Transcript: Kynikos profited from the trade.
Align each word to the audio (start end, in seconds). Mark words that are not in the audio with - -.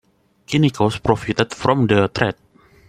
Kynikos 0.47 0.97
profited 1.03 1.53
from 1.53 1.85
the 1.85 2.07
trade. 2.07 2.33